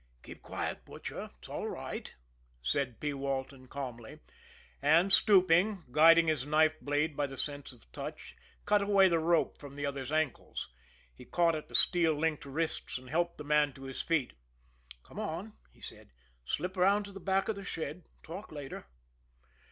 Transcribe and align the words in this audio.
"Keep 0.23 0.41
quiet, 0.41 0.83
Butcher 0.83 1.29
it's 1.37 1.47
all 1.47 1.67
right," 1.67 2.11
said 2.63 2.99
P. 2.99 3.13
Walton 3.13 3.67
calmly 3.67 4.19
and, 4.81 5.13
stooping, 5.13 5.83
guiding 5.91 6.25
his 6.27 6.43
knife 6.43 6.73
blade 6.81 7.15
by 7.15 7.27
the 7.27 7.37
sense 7.37 7.71
of 7.71 7.91
touch, 7.91 8.35
cut 8.65 8.81
away 8.81 9.09
the 9.09 9.19
rope 9.19 9.59
from 9.59 9.75
the 9.75 9.85
other's 9.85 10.11
ankles. 10.11 10.69
He 11.13 11.23
caught 11.23 11.53
at 11.53 11.69
the 11.69 11.75
steel 11.75 12.15
linked 12.15 12.45
wrists 12.45 12.97
and 12.97 13.11
helped 13.11 13.37
the 13.37 13.43
man 13.43 13.73
to 13.73 13.83
his 13.83 14.01
feet. 14.01 14.33
"Come 15.03 15.19
on," 15.19 15.53
he 15.71 15.81
said. 15.81 16.09
"Slip 16.45 16.77
around 16.77 17.03
to 17.03 17.11
the 17.11 17.19
back 17.19 17.47
of 17.47 17.55
the 17.55 17.63
shed 17.63 18.05
talk 18.23 18.51
later." 18.51 18.87